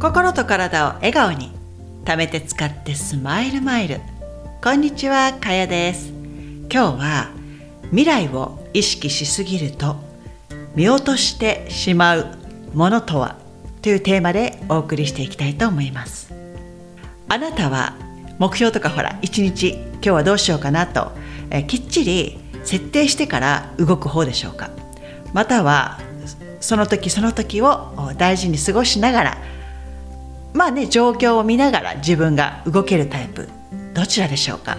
[0.00, 1.52] 心と体を笑顔に。
[2.06, 4.00] 貯めて使ってスマイルマイル。
[4.64, 6.08] こんにちはかやです。
[6.72, 7.30] 今日は
[7.90, 9.96] 未来を意識しすぎると
[10.74, 12.34] 見落としてしまう
[12.72, 13.36] ものとは
[13.82, 16.32] というテーマでお送りしていきたいと思います。
[17.28, 17.94] あなたは
[18.38, 21.12] 目標とかほら一日今日はどうしようかなと
[21.50, 24.70] えきっちり設定してから動く方でしょうか？
[25.34, 26.00] または
[26.60, 29.38] その時その時を大事に過ごしながら
[30.52, 33.48] まあね状況を見ながら自分が動けるタイプ
[33.94, 34.76] どちらでしょうか。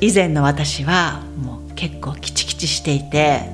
[0.00, 3.48] 以前の私はもう結構キチキチしていて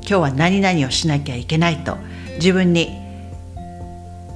[0.00, 1.96] 今日は何々をしなきゃいけないと
[2.36, 2.96] 自分に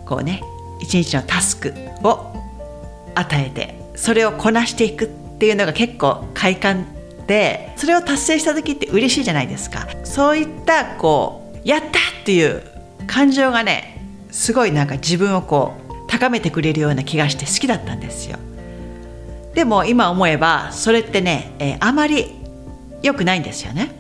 [0.06, 0.42] こうね
[0.80, 2.34] 一日のタスクを
[3.14, 5.08] 与えてそれをこなしていくっ
[5.38, 6.86] ていうのが結構快感
[7.26, 9.88] でそれを達成した時って嬉しいじゃないですか。
[10.04, 11.90] そういったこうやったっ
[12.24, 12.62] ていう
[13.06, 15.79] 感情がねすごいなんか自分をこう
[16.10, 18.36] 高めてくれるような気がして好きだったんですよ
[19.54, 22.26] でも今思えばそれってね、えー、あまり
[23.02, 23.94] 良くないんですよね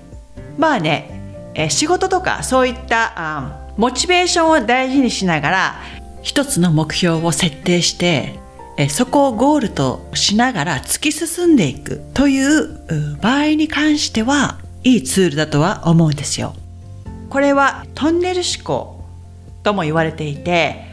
[0.58, 5.74] まあね、えー、仕事とかそういったあモチベーションを大事にしながら
[6.22, 8.38] 一つの目標を設定して
[8.76, 16.54] えそこをゴールとしながら突き進んでいくという場合に関してはいいツールだとは思うんですよ。
[17.28, 19.04] これはトンネル思考
[19.62, 20.89] とも言われていて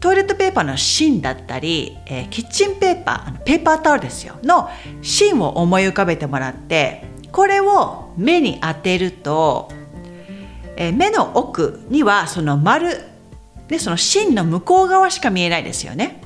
[0.00, 4.68] トイレットペーパーの芯だったり、えー、キッチンペーパーペーパータオルですよの
[5.02, 9.70] 芯を思い浮かべてもらってこれを目に当てると、
[10.76, 13.00] えー、目の奥にはその丸
[13.68, 16.20] でその芯の向こう側しか見えないですよね。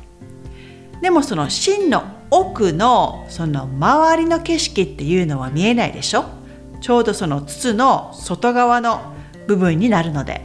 [1.00, 6.26] でもその芯の奥のその周りの景色っていうのは見えないでしょ？
[6.82, 9.14] ちょうどその筒の外側の
[9.46, 10.42] 部分になるので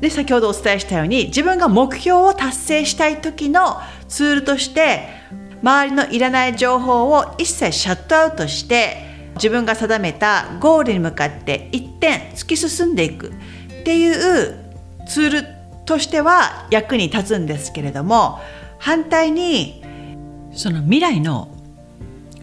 [0.00, 5.08] で先ほどお伝えしたように自分が目標を達成したい時のツールとして
[5.62, 9.06] 周りのいらない情報を一切シャットアウトして
[9.36, 13.32] 自分が定めたゴールに向かって一点突き進んでいくっ
[13.84, 14.56] ていう
[15.06, 15.46] ツール
[15.84, 18.40] としては役に立つんですけれども
[18.78, 19.82] 反対に
[20.52, 21.48] その未来の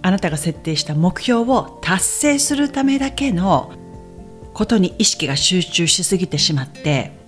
[0.01, 3.72] あなたが設定した目標を達成するためだけの
[4.53, 7.22] ことに意識が集中しすぎてしまって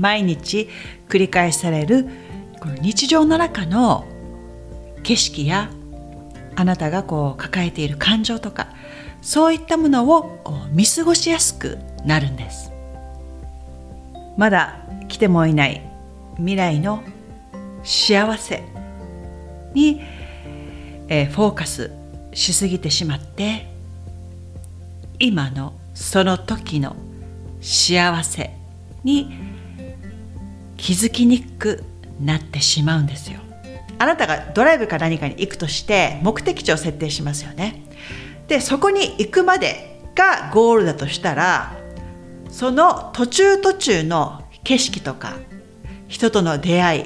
[0.00, 0.68] 毎日
[1.08, 2.06] 繰り返される
[2.60, 4.06] この日常の中の
[5.02, 5.70] 景色や
[6.56, 8.68] あなたがこう抱えている感情とか
[9.22, 10.40] そういったものを
[10.72, 12.72] 見過ごしやすくなるんです。
[14.36, 15.82] まだ来てもいない
[16.36, 17.02] 未来の
[17.82, 18.62] 幸せ
[19.74, 20.00] に、
[21.08, 21.90] えー、フォーカス
[22.32, 23.66] しすぎてしまって
[25.18, 26.96] 今のその時の
[27.60, 28.56] 幸せ
[29.04, 29.59] に
[30.80, 31.84] 気づきにくく
[32.20, 33.40] なってしまうんですよ。
[33.98, 37.84] あなたがドライブか何かに行くとして目的地を設定しますよね。
[38.48, 41.76] でそこに行くまでがゴールだとしたら
[42.48, 45.34] その途中途中の景色とか
[46.08, 47.04] 人との出会い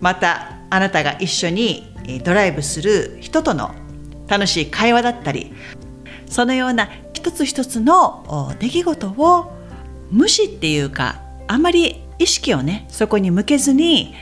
[0.00, 1.94] またあなたが一緒に
[2.24, 3.74] ドライブする人との
[4.26, 5.52] 楽しい会話だったり
[6.26, 9.52] そのような一つ一つの出来事を
[10.10, 14.14] 無視っていうかあまり意識をねそこに向けずに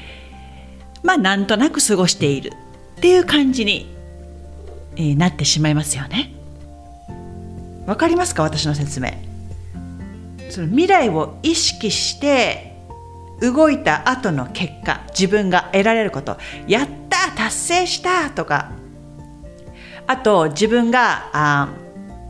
[1.02, 2.52] まあなんとなく過ごしている
[2.96, 3.86] っていう感じに
[5.16, 6.32] なってしまいますよね。
[7.86, 8.42] わかりますか？
[8.44, 9.10] 私の説明。
[10.50, 12.76] その未来を意識して
[13.40, 16.36] 動いた後の結果自分が得られること
[16.68, 18.70] やった達成したとか
[20.06, 21.68] あと自分があ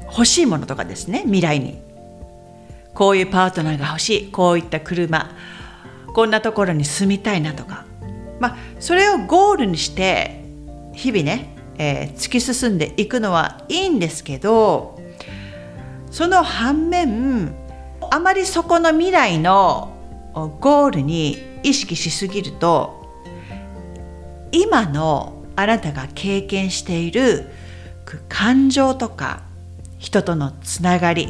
[0.07, 1.83] 欲しいものとかですね未来に
[2.95, 5.31] こういうパートナーが欲しいこういった車
[6.15, 7.93] こんなところに住みたいなとか。
[8.43, 10.45] まあそれをゴールにして
[10.95, 15.01] 日々ね、えー、突き進んでいくのはいいんですけど
[16.11, 17.55] その反面
[18.11, 19.97] あまりそこの未来の
[20.61, 23.01] ゴールに意識しすぎると
[24.51, 27.47] 今のあなたが経験している
[28.29, 29.45] 感情とか
[29.99, 31.29] 人とのつながり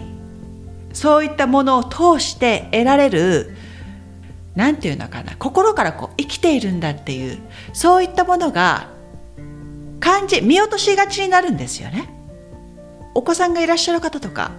[0.93, 3.57] そういったものを通して得られる
[4.55, 7.39] 何て言うのかな心からこう生きているんだっていう
[7.73, 8.89] そういったものが
[10.01, 12.09] 感じ見落としがちになるんですよね。
[13.15, 14.53] お子さんがいらっしゃる方とか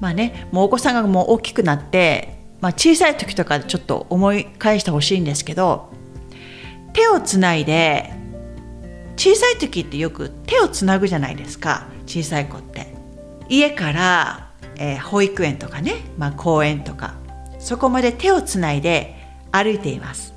[0.00, 2.34] まあねもうお子さんがもう大きくなって
[2.64, 5.90] まあ、小さい時とかちょっと思い返してほしいんですけど
[6.94, 8.10] 手をつないで
[9.16, 12.94] 小さい時ってよく手をつなぐじゃないですか小さい子って
[13.50, 14.43] 家から、
[14.76, 17.14] えー、保育園とかね、まあ、公園とか
[17.58, 19.16] そこまで手をつないで
[19.50, 20.34] 歩いています。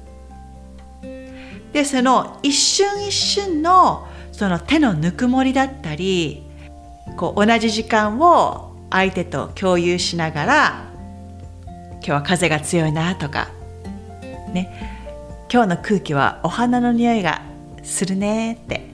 [1.74, 6.44] でその一瞬一瞬のその手のぬくもりだったり
[7.18, 10.92] こう同じ時間を相手と共有しながら
[11.94, 13.50] 今日は風が強いなとか
[14.54, 14.72] ね
[15.51, 17.42] 今日の空気はお花の匂いが
[17.84, 18.88] するねって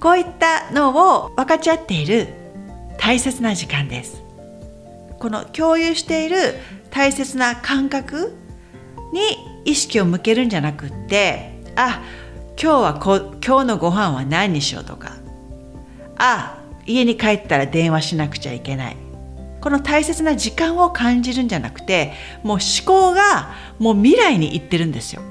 [0.00, 0.90] こういったの
[1.24, 2.28] を分かち合っている
[2.98, 4.27] 大切な時間です。
[5.18, 6.36] この共有している
[6.90, 8.34] 大切な感覚
[9.12, 9.20] に
[9.64, 12.02] 意識を向けるんじゃなくってあ
[12.60, 15.16] 今日はこ今日のご飯は何にしようとか。
[16.16, 18.96] あ家に帰ったら電話しなくちゃいけない。
[19.60, 22.12] この大切な時間を感じるんじゃなくて
[22.42, 25.22] もう思考がもう未来に行ってるんですよ。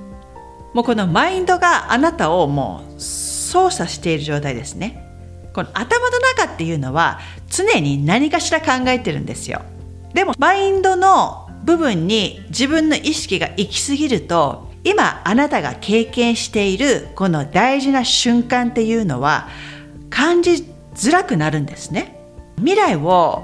[0.73, 5.03] もうこのマインドがあなたをもう操作している状態ですね。
[5.53, 7.19] この頭の中っていうのは
[7.49, 9.61] 常に何かしら考えてるんですよ。
[10.13, 19.49] でもマインドの部分に自分の意識が行き過ぎると今あなたが経験しているこの大事な瞬間っていうのは
[20.09, 20.65] 感じ
[20.95, 22.15] づらくなるんですね。
[22.57, 23.43] 未来を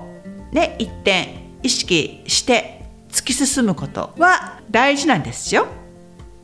[0.52, 5.68] ね一点意識して突き進むことは大事なんですよ。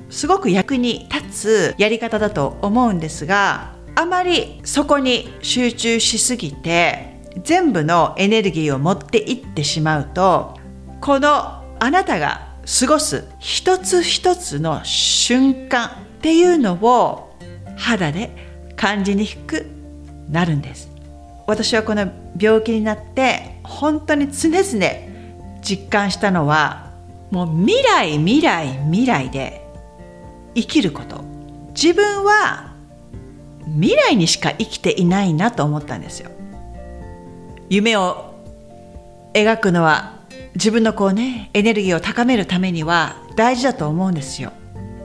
[0.09, 10.57] すごく役に立つやり方だと思うんですがあまりそこに集中しすぎて全部のエネルギーを持っていってしまうと
[11.01, 12.49] このあなたが
[12.79, 15.91] 過ごす一つ一つの瞬間っ
[16.21, 17.35] ていうのを
[17.77, 18.29] 肌で
[18.75, 19.65] 感じにくく
[20.29, 20.89] なるんです。
[21.47, 24.61] 私はこの病気になって本当に常々
[25.61, 26.91] 実感したのは
[27.31, 29.65] もう未来未来未来で
[30.55, 31.23] 生きること。
[31.73, 32.73] 自分は
[33.65, 36.29] 未来にしか生きていないなと思ったんですよ。
[37.69, 38.33] 夢を
[39.33, 40.19] 描くのは
[40.55, 44.51] 自分のこうねエネルギーを高めるためには大事だと思うんですよ。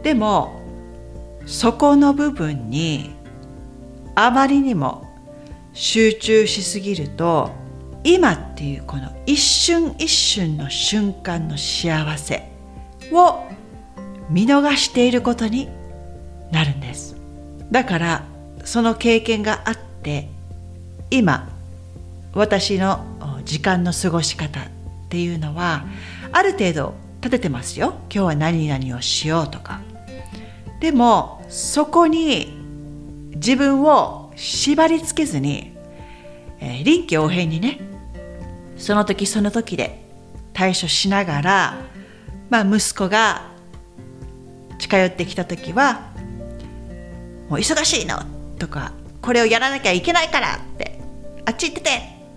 [0.03, 0.61] でも
[1.47, 3.15] そこの部分に
[4.15, 5.07] あまりにも
[5.73, 7.51] 集中しすぎると
[8.03, 12.51] 今っていうこの一瞬一瞬の瞬間の幸せ
[13.13, 13.45] を
[14.31, 15.69] 見逃していることに
[16.51, 17.17] なるんです。
[17.71, 18.25] だから
[18.65, 20.29] その経験があって
[21.11, 21.54] 今
[22.35, 24.65] 私の時間の過ごし方っ
[25.09, 25.85] ていうのは
[26.33, 27.95] ある程度立ててますよ。
[28.13, 29.81] 今日は何々をしようとか。
[30.81, 32.53] でもそこに
[33.37, 35.73] 自分を縛りつけずに、
[36.61, 37.81] えー、臨機応変にね
[38.77, 40.05] その時その時で
[40.53, 41.79] 対処しながら、
[42.51, 43.51] まあ、息子が
[44.79, 46.13] 近寄ってきた時は
[47.49, 48.23] 「もう忙しいの」
[48.59, 48.93] とか
[49.23, 51.01] 「これをやらなきゃいけないから」って
[51.47, 51.91] 「あっち行ってて」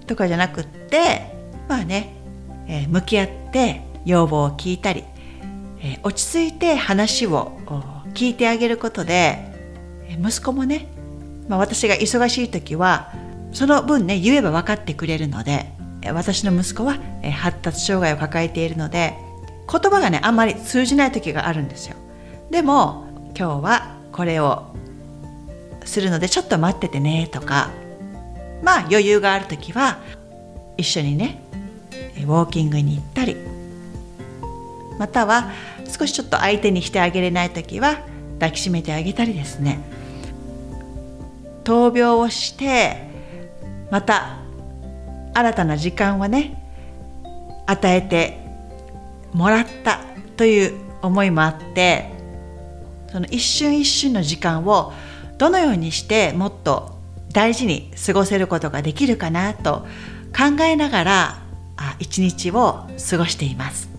[0.07, 1.31] とかじゃなくって
[1.67, 2.15] まあね、
[2.67, 5.03] えー、向き合って要望を聞いたり、
[5.79, 7.59] えー、落ち着いて話を
[8.13, 9.53] 聞いてあげることで
[10.19, 10.87] 息子もね、
[11.47, 13.11] まあ、私が忙しい時は
[13.51, 15.71] その分ね言えば分かってくれるので
[16.13, 16.97] 私の息子は
[17.41, 19.13] 発達障害を抱えているので
[19.69, 21.97] 言葉がねあんまり通じない時があるんですよ。
[22.49, 23.05] でも
[23.37, 24.73] 今日はこれを
[25.83, 27.71] するのでちょっと待っててねとか
[28.63, 29.99] まあ余裕がある時は
[30.77, 31.41] 一緒にね
[32.17, 33.35] ウォーキングに行ったり
[34.97, 35.51] または
[35.87, 37.99] 少しちょっと相手にしてあげれない時は
[38.39, 39.79] 抱きしめてあげたりですね。
[41.63, 43.07] 闘病をして
[43.91, 44.39] また
[45.33, 46.63] 新たな時間をね
[47.65, 48.39] 与えて
[49.33, 49.99] もらった
[50.37, 52.09] という思いもあって
[53.11, 54.93] その一瞬一瞬の時間を
[55.37, 56.96] どのようにしてもっと
[57.37, 59.85] 大事に過ごせることができるかなと
[60.35, 61.37] 考えながら
[61.99, 63.89] 一日を過ごしています。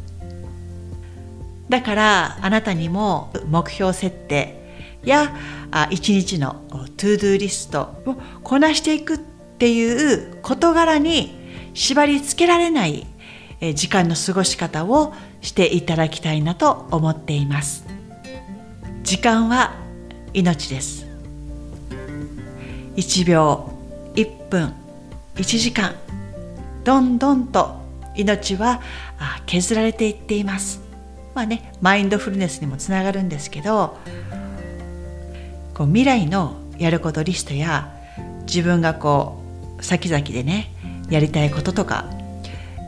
[1.69, 5.37] だからあなたにも目標設定や
[5.91, 13.07] 一日の to-do リストをこなしていくっていう事柄に縛り付けられない
[13.77, 17.87] 時間の過ごし方をしていただきたいなと思っています。
[19.05, 19.77] 時間は
[20.35, 21.08] 命です。
[22.99, 23.71] 1秒
[24.15, 24.75] 1分
[25.37, 25.95] 1時間
[26.83, 27.77] どんどんと
[28.17, 28.83] 命は
[29.47, 30.81] 削られていっています。
[31.33, 33.97] まあねマインドフルネスにもつながるんですけど
[35.75, 37.95] こう未来のやることリストや
[38.47, 39.41] 自分がこ
[39.79, 40.73] う先々でね
[41.09, 42.05] やりたいこととか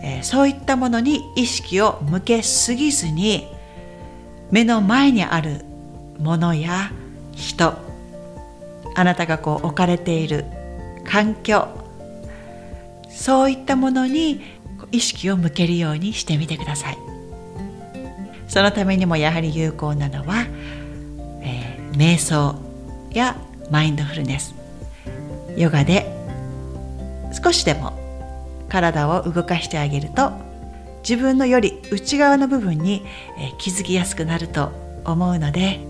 [0.03, 3.47] えー、そういったものに意識を向けすぎずに
[4.51, 5.63] 目の前にある
[6.19, 6.91] ものや
[7.33, 7.90] 人
[8.95, 10.45] あなたがこう置かれている
[11.05, 11.69] 環境。
[13.11, 14.41] そういったものに
[14.93, 16.99] 意識を向けるようにしてみてください。
[18.49, 20.47] そのためにもやはり有効なのは、
[21.43, 22.57] えー、瞑想
[23.11, 23.37] や
[23.71, 24.55] マインドフルネス。
[25.57, 26.07] ヨガで
[27.33, 27.99] 少しでも
[28.69, 30.33] 体を動かしてあげると
[31.03, 33.05] 自分のより内側の部分に
[33.59, 34.73] 気づきやすくなると
[35.05, 35.81] 思うので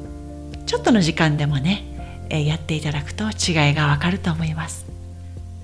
[0.67, 1.85] ちょっとの時間でもね
[2.31, 4.87] やっていただくと違いがわかると思います。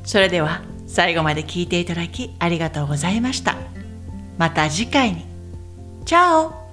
[0.05, 3.57] それでは最後まで聞いていただきありがとうございました。
[4.39, 5.25] また次回に。
[6.05, 6.66] チャオ。